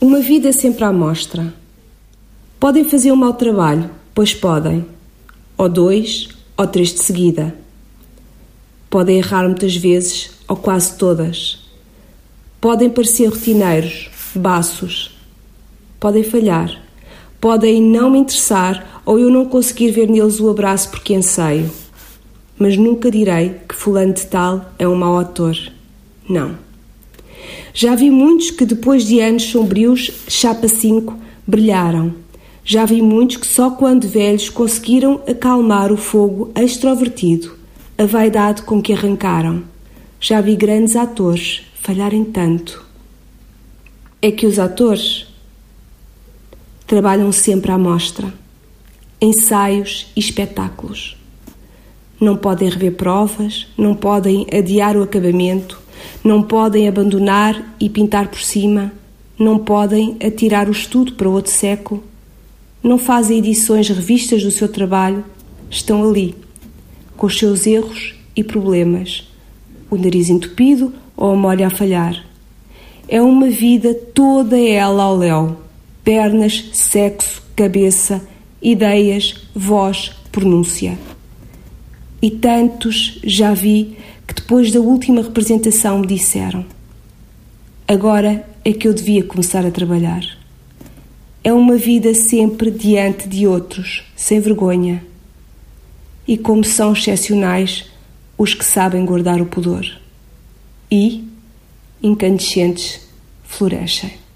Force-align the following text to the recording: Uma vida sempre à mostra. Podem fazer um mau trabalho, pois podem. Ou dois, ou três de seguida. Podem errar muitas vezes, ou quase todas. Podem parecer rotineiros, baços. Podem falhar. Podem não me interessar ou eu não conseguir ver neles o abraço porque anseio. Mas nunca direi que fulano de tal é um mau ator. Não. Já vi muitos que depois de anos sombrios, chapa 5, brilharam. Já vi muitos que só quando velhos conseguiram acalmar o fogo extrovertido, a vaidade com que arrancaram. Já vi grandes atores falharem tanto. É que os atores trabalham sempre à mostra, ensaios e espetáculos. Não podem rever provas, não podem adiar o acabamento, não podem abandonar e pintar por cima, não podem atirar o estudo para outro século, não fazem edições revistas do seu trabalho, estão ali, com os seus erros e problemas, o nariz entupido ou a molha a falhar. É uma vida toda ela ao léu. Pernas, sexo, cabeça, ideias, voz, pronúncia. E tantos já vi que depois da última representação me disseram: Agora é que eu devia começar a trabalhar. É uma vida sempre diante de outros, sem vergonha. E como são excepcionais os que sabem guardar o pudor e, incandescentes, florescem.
Uma 0.00 0.20
vida 0.20 0.52
sempre 0.52 0.84
à 0.84 0.92
mostra. 0.92 1.52
Podem 2.60 2.84
fazer 2.84 3.10
um 3.10 3.16
mau 3.16 3.34
trabalho, 3.34 3.90
pois 4.14 4.32
podem. 4.32 4.86
Ou 5.56 5.68
dois, 5.68 6.28
ou 6.56 6.68
três 6.68 6.94
de 6.94 7.00
seguida. 7.00 7.52
Podem 8.88 9.18
errar 9.18 9.42
muitas 9.42 9.74
vezes, 9.74 10.30
ou 10.46 10.54
quase 10.54 10.96
todas. 10.96 11.68
Podem 12.60 12.88
parecer 12.88 13.26
rotineiros, 13.26 14.08
baços. 14.36 15.18
Podem 15.98 16.22
falhar. 16.22 16.80
Podem 17.40 17.82
não 17.82 18.08
me 18.08 18.18
interessar 18.18 19.02
ou 19.04 19.18
eu 19.18 19.28
não 19.28 19.46
conseguir 19.46 19.90
ver 19.90 20.08
neles 20.08 20.38
o 20.38 20.48
abraço 20.48 20.90
porque 20.90 21.16
anseio. 21.16 21.68
Mas 22.56 22.76
nunca 22.76 23.10
direi 23.10 23.56
que 23.68 23.74
fulano 23.74 24.12
de 24.12 24.24
tal 24.28 24.72
é 24.78 24.86
um 24.86 24.94
mau 24.94 25.18
ator. 25.18 25.56
Não. 26.28 26.67
Já 27.74 27.94
vi 27.94 28.10
muitos 28.10 28.50
que 28.50 28.64
depois 28.64 29.06
de 29.06 29.20
anos 29.20 29.44
sombrios, 29.44 30.10
chapa 30.28 30.68
5, 30.68 31.16
brilharam. 31.46 32.14
Já 32.64 32.84
vi 32.84 33.00
muitos 33.00 33.38
que 33.38 33.46
só 33.46 33.70
quando 33.70 34.06
velhos 34.06 34.50
conseguiram 34.50 35.22
acalmar 35.26 35.90
o 35.90 35.96
fogo 35.96 36.52
extrovertido, 36.54 37.56
a 37.96 38.04
vaidade 38.04 38.62
com 38.62 38.82
que 38.82 38.92
arrancaram. 38.92 39.64
Já 40.20 40.40
vi 40.40 40.56
grandes 40.56 40.96
atores 40.96 41.62
falharem 41.80 42.24
tanto. 42.24 42.84
É 44.20 44.30
que 44.30 44.46
os 44.46 44.58
atores 44.58 45.26
trabalham 46.86 47.30
sempre 47.32 47.70
à 47.70 47.78
mostra, 47.78 48.32
ensaios 49.20 50.10
e 50.16 50.20
espetáculos. 50.20 51.16
Não 52.20 52.36
podem 52.36 52.68
rever 52.68 52.96
provas, 52.96 53.68
não 53.78 53.94
podem 53.94 54.46
adiar 54.52 54.96
o 54.96 55.02
acabamento, 55.02 55.80
não 56.24 56.42
podem 56.42 56.88
abandonar 56.88 57.76
e 57.80 57.88
pintar 57.88 58.28
por 58.28 58.40
cima, 58.40 58.92
não 59.38 59.58
podem 59.58 60.16
atirar 60.24 60.68
o 60.68 60.72
estudo 60.72 61.12
para 61.12 61.28
outro 61.28 61.52
século, 61.52 62.02
não 62.82 62.98
fazem 62.98 63.38
edições 63.38 63.88
revistas 63.88 64.42
do 64.42 64.50
seu 64.50 64.68
trabalho, 64.68 65.24
estão 65.70 66.08
ali, 66.08 66.34
com 67.16 67.26
os 67.26 67.38
seus 67.38 67.66
erros 67.66 68.14
e 68.34 68.42
problemas, 68.42 69.28
o 69.90 69.96
nariz 69.96 70.28
entupido 70.28 70.92
ou 71.16 71.32
a 71.32 71.36
molha 71.36 71.66
a 71.66 71.70
falhar. 71.70 72.24
É 73.08 73.22
uma 73.22 73.48
vida 73.48 73.94
toda 73.94 74.58
ela 74.60 75.02
ao 75.02 75.16
léu. 75.16 75.56
Pernas, 76.04 76.64
sexo, 76.72 77.42
cabeça, 77.56 78.20
ideias, 78.60 79.34
voz, 79.54 80.12
pronúncia. 80.30 80.98
E 82.20 82.30
tantos 82.30 83.20
já 83.22 83.54
vi 83.54 83.96
que 84.26 84.34
depois 84.34 84.72
da 84.72 84.80
última 84.80 85.22
representação 85.22 86.00
me 86.00 86.06
disseram: 86.06 86.64
Agora 87.86 88.48
é 88.64 88.72
que 88.72 88.86
eu 88.88 88.92
devia 88.92 89.22
começar 89.22 89.64
a 89.64 89.70
trabalhar. 89.70 90.22
É 91.42 91.52
uma 91.52 91.76
vida 91.76 92.12
sempre 92.14 92.70
diante 92.70 93.28
de 93.28 93.46
outros, 93.46 94.02
sem 94.16 94.40
vergonha. 94.40 95.02
E 96.26 96.36
como 96.36 96.64
são 96.64 96.92
excepcionais 96.92 97.86
os 98.36 98.52
que 98.52 98.64
sabem 98.64 99.04
guardar 99.04 99.40
o 99.40 99.46
pudor 99.46 99.86
e, 100.90 101.24
incandescentes, 102.02 103.08
florescem. 103.44 104.27